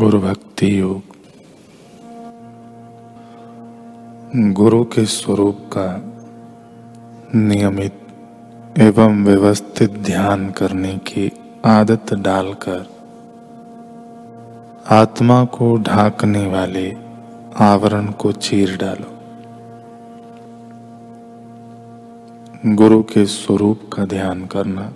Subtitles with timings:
[0.00, 1.02] गुरु भक्ति योग
[4.52, 6.02] गुरु के स्वरूप का
[7.34, 7.92] नियमित
[8.78, 11.32] एवं व्यवस्थित ध्यान करने की
[11.64, 12.86] आदत डालकर
[14.90, 16.96] आत्मा को ढाकने वाले
[17.56, 19.10] आवरण को चीर डालो।
[22.74, 24.92] गुरु के स्वरूप का ध्यान करना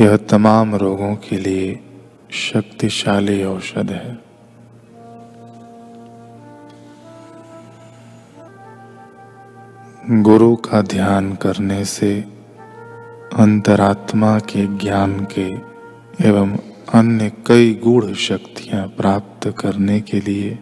[0.00, 1.84] यह तमाम रोगों के लिए
[2.30, 4.18] शक्तिशाली औषध है।
[10.22, 12.20] गुरु का ध्यान करने से
[13.36, 15.46] अंतरात्मा के ज्ञान के
[16.28, 16.58] एवं
[16.94, 20.58] अन्य कई गूढ़ शक्तियाँ प्राप्त करने के लिए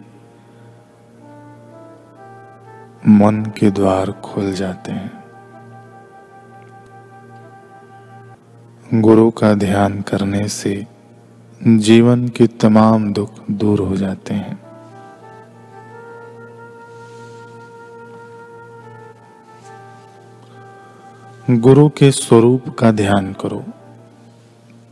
[3.07, 5.23] मन के द्वार खुल जाते हैं।
[8.93, 10.96] गुरु का ध्यान करने से
[11.61, 14.59] जीवन के तमाम दुख दूर हो जाते हैं।
[21.49, 23.59] गुरु के स्वरूप का ध्यान करो,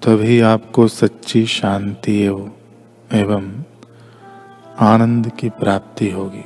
[0.02, 2.24] तभी आपको सच्ची शांति
[3.14, 3.52] एवं
[4.80, 6.46] आनंद की प्राप्ति होगी।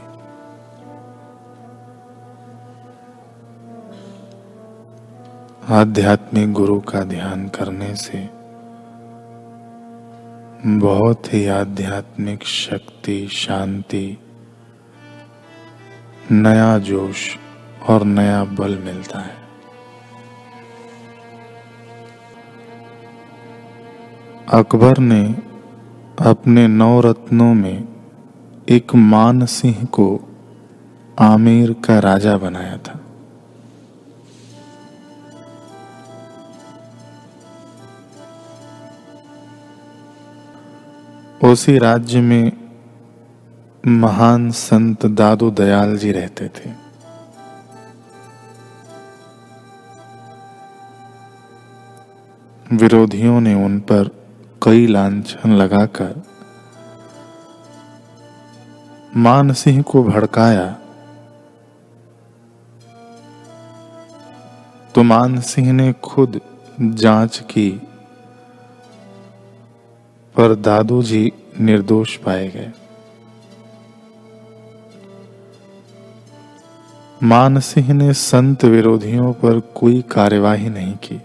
[5.69, 8.38] आध्यात्मिक गुरु का ध्यान करने से
[10.65, 14.17] बहुत ही आध्यात्मिक शक्ति, शांति,
[16.31, 17.37] नया जोश
[17.89, 19.35] और नया बल मिलता है।
[24.53, 25.35] अकबर ने
[26.25, 27.87] अपने नौ रत्नों में
[28.69, 30.19] एक मान सिंह को
[31.19, 33.08] आमिर का राजा बनाया था।
[41.43, 42.51] उसी राज्य में
[43.87, 46.71] महान संत दादू दयाल जी रहते थे।
[52.75, 54.09] विरोधियों ने उन पर
[54.63, 56.23] कई लांछन लगाकर
[59.17, 60.77] मान सिंह को भड़काया।
[64.95, 66.41] तो मान सिंह ने खुद
[66.81, 67.88] जाँच की
[70.39, 72.71] पर दादू जी निर्दोष पाए गए।
[77.23, 81.21] मानसिंह ने संत विरोधियों पर कोई कार्यवाही नहीं की,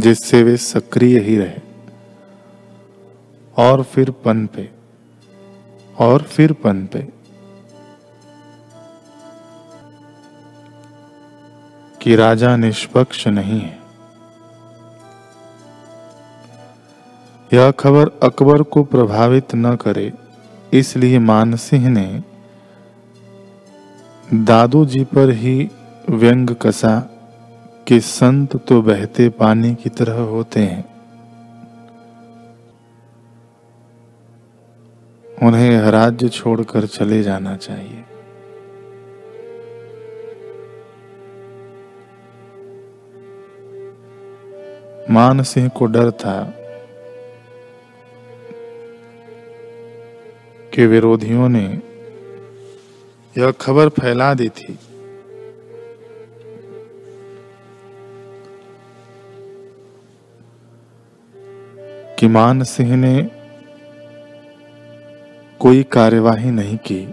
[0.00, 1.58] जिससे वे सक्रिय ही रहे,
[3.56, 4.70] और फिर पन पे,
[5.98, 7.08] और फिर पन पे।
[12.02, 13.75] कि राजा निष्पक्ष नहीं है।
[17.56, 20.12] यह खबर अकबर को प्रभावित न करे,
[20.72, 22.22] इसलिए मानसिंह ने
[24.44, 25.70] दादू जी पर ही
[26.10, 26.98] व्यंग कसा
[27.86, 30.84] कि संत तो बहते पानी की तरह होते हैं।
[35.42, 38.04] उन्हें राज्य छोड़कर चले जाना चाहिए।
[45.10, 46.38] मान सिंह को डर था
[50.76, 51.82] के विरोधियों ने
[53.38, 54.78] यह खबर फैला दी थी।
[62.18, 63.30] कि मान सिंह ने
[65.58, 67.06] कोई कार्यवाही नहीं की।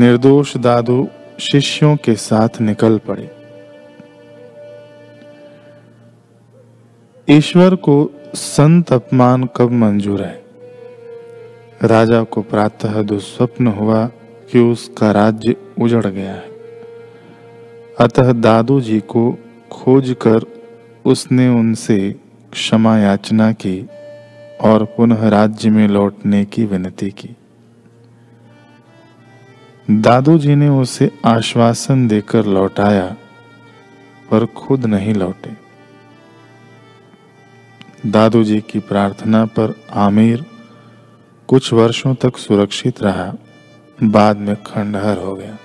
[0.00, 1.08] निर्दोष दादू
[1.40, 3.34] शिष्यों के साथ निकल पड़े।
[7.30, 10.44] ईश्वर को संत अपमान कब मंजूर है?
[11.82, 14.06] राजा को प्रातः दुस्वप्न हुआ
[14.52, 16.48] कि उसका राज्य उजड़ गया है।
[18.00, 19.38] अतः दादू जी को
[19.70, 20.40] खोज कर
[21.04, 22.14] उसने उनसे
[22.52, 23.88] क्षमा याचना की
[24.60, 27.36] और पुनः राज्य में लौटने की विनती की।
[29.90, 33.16] दादू जी ने उसे आश्वासन देकर लौटाया,
[34.30, 35.67] पर खुद नहीं लौटे।
[38.06, 40.44] दादू जी की प्रार्थना पर आमिर
[41.48, 43.34] कुछ वर्षों तक सुरक्षित रहा,
[44.02, 45.58] बाद में खंडहर हो गया।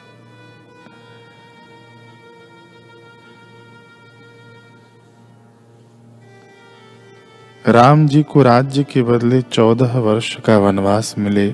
[7.67, 11.53] राम जी को राज्य के बदले चौदह वर्ष का वनवास मिले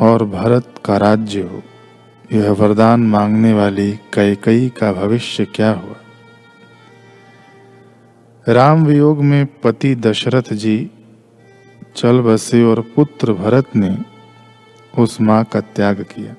[0.00, 1.62] और भरत का राज्य हो।
[2.32, 5.94] यह वरदान मांगने वाली कैकई का भविष्य क्या हुआ?
[8.48, 10.90] राम वियोग में पति दशरथ जी,
[11.96, 13.98] चल बसे और पुत्र भरत ने
[14.98, 16.34] उस माँ का त्याग किया।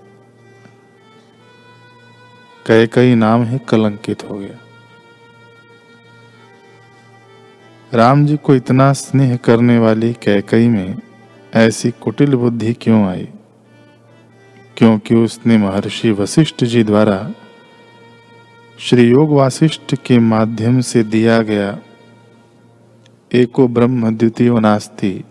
[2.67, 4.57] कैकई नाम ही कलंकित हो गया।
[7.93, 10.95] राम जी को इतना स्नेह करने वाली कैकई में
[11.55, 13.27] ऐसी कुटिल बुद्धि क्यों आई?
[14.77, 17.31] क्योंकि उसने महर्षि वशिष्ठ जी द्वारा
[18.79, 21.79] श्री योग वासिष्ठ के माध्यम से दिया गया
[23.33, 25.23] एको ब्रह्म द्वितीय नास्ति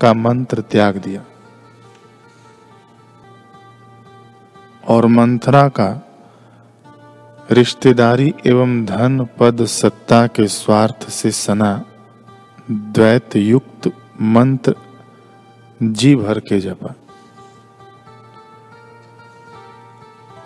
[0.00, 1.24] का मंत्र त्याग दिया।
[4.88, 6.08] और मंथरा का
[7.50, 11.84] रिश्तेदारी एवं धन पद सत्ता के स्वार्थ से सना
[12.70, 13.92] द्वैत युक्त
[14.22, 14.74] मंत्र
[15.82, 16.94] जी भर के जपा।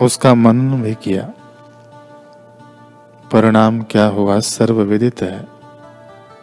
[0.02, 1.32] उसका मनन भी किया।
[3.32, 4.40] परिणाम क्या हुआ?
[4.40, 5.57] सर्वविदित है।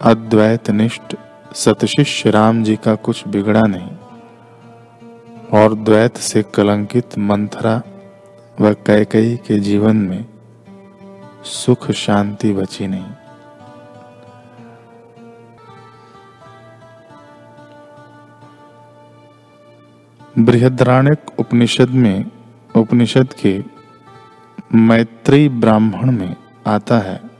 [0.05, 1.15] अद्वैत निष्ठ
[1.53, 3.89] सतशिष्य राम जी का कुछ बिगड़ा नहीं।
[5.53, 7.81] और द्वैत से कलंकित मंथरा
[8.61, 10.25] व कैकई के जीवन में
[11.43, 13.05] सुख शांति बची नहीं।
[20.45, 22.25] बृहद्राणक उपनिषद में,
[22.75, 23.63] उपनिषद के
[24.75, 26.35] मैत्री ब्राह्मण में
[26.67, 27.34] आता है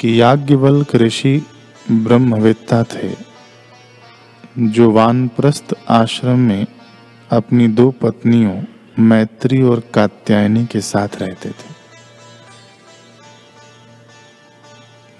[0.00, 1.42] कि याज्ञवल्क ऋषि
[1.90, 3.10] ब्रह्मवेत्ता थे,
[4.58, 6.66] जो वानप्रस्थ आश्रम में
[7.30, 8.62] अपनी दो पत्नियों,
[8.98, 11.76] मैत्री और कात्यायनी के साथ रहते थे।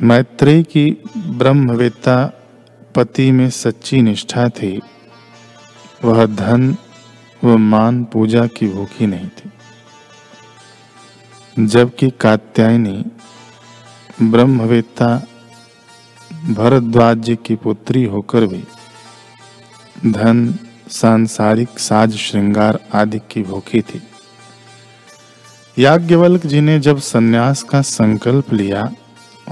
[0.00, 2.16] मैत्री की ब्रह्मवेत्ता
[2.94, 4.80] पति में सच्ची निष्ठा थी,
[6.04, 6.76] वह धन
[7.44, 9.50] व मान पूजा की भूखी नहीं थी,
[11.66, 13.04] जबकि कात्यायनी
[14.22, 15.08] ब्रह्मवेत्ता
[16.48, 18.62] भरद्वाज की पुत्री होकर भी
[20.06, 20.54] धन,
[20.90, 24.00] सांसारिक साज श्रृंगार आदि की भूखी थी।
[25.78, 28.90] याज्ञवल्क जी ने जब सन्यास का संकल्प लिया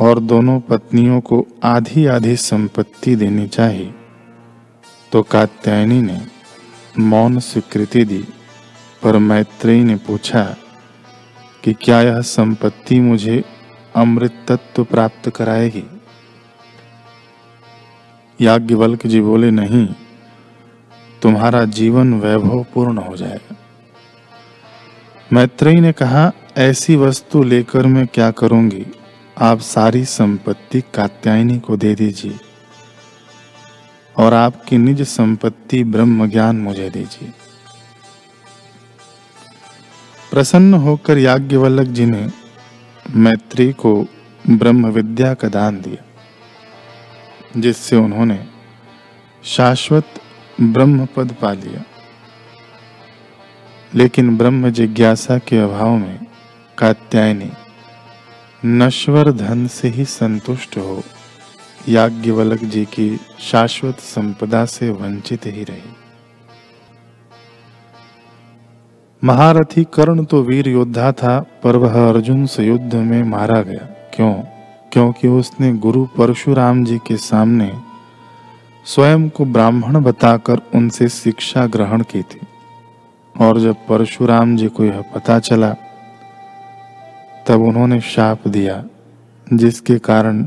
[0.00, 3.94] और दोनों पत्नियों को आधी आधी संपत्ति देनी चाहिए
[5.12, 6.20] तो कात्यायनी ने
[6.98, 8.24] मौन स्वीकृति दी।
[9.02, 10.42] पर मैत्रेयी ने पूछा
[11.64, 13.44] कि क्या यह संपत्ति मुझे
[13.96, 15.84] अमृत तत्व प्राप्त कराएगी।
[18.40, 19.94] याज्ञवल्क जी बोले, नहीं,
[21.22, 23.56] तुम्हारा जीवन वैभव पूर्ण हो जाएगा।
[25.32, 28.86] मैत्रेयी ने कहा, ऐसी वस्तु लेकर मैं क्या करूँगी?
[29.38, 32.38] आप सारी संपत्ति कात्यायनी को दे दीजिए
[34.16, 37.32] और आपकी निज संपत्ति ब्रह्म ज्ञान मुझे दीजिए।
[40.30, 42.45] प्रसन्न होकर याज्ञवल्लक जी ने
[43.10, 44.06] मैत्री को
[44.50, 46.04] ब्रह्म विद्या का दान दिया,
[47.60, 48.46] जिससे उन्होंने
[49.44, 50.04] शाश्वत
[50.60, 51.84] ब्रह्म पद पा लिया।
[53.94, 56.26] लेकिन ब्रह्म जिज्ञासा के अभाव में
[56.78, 57.50] कात्यायनी,
[58.64, 61.02] नश्वर धन से ही संतुष्ट हो,
[61.88, 66.05] याज्ञवल्क जी की शाश्वत संपदा से वंचित ही रही।
[69.24, 74.32] महारथी कर्ण तो वीर योद्धा था, पर वह अर्जुन से युद्ध में मारा गया। क्यों?
[74.92, 77.72] क्योंकि उसने गुरु परशुराम जी के सामने
[78.84, 82.40] स्वयं को ब्राह्मण बताकर उनसे शिक्षा ग्रहण की थी।
[83.40, 85.74] और जब परशुराम जी को यह पता चला,
[87.46, 88.84] तब उन्होंने शाप दिया,
[89.52, 90.46] जिसके कारण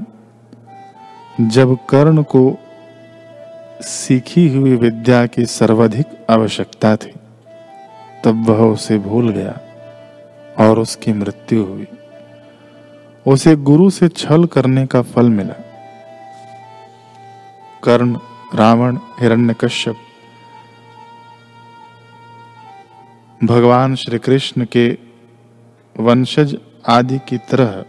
[1.41, 2.57] जब कर्ण को
[3.81, 7.13] सीखी हुई विद्या की सर्वाधिक आवश्यकता थी।
[8.23, 9.59] तब वह उसे भूल गया
[10.59, 11.88] और उसकी मृत्यु हुई।
[13.27, 15.53] उसे गुरु से छल करने का फल मिला।
[17.83, 18.17] कर्ण,
[18.55, 19.95] रावण, हिरण्यकश्यप,
[23.43, 24.97] भगवान श्री कृष्ण के
[25.99, 26.57] वंशज
[26.88, 27.85] आदि की तरह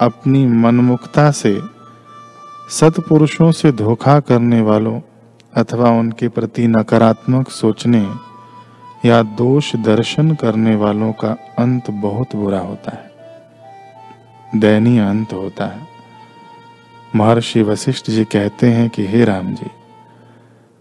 [0.00, 1.60] अपनी मनमुखता से
[2.70, 5.00] सतपुरुषों से धोखा करने वालों
[5.56, 8.25] अथवा उनके प्रति नकारात्मक सोचने
[9.06, 13.10] या दोष दर्शन करने वालों का अंत बहुत बुरा होता है।
[14.60, 15.80] दयनीय अंत होता है।
[17.16, 19.70] महर्षि वशिष्ठ जी कहते हैं कि, हे राम जी,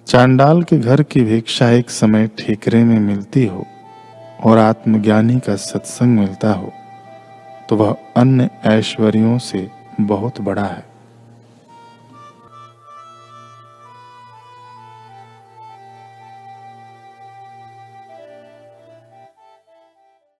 [0.07, 3.65] चांडाल के घर की भिक्षा एक समय ठेकरे में मिलती हो
[4.43, 6.73] और आत्मज्ञानी का सत्संग मिलता हो
[7.69, 9.69] तो वह अन्य ऐश्वर्यों से
[10.01, 10.94] बहुत बड़ा है।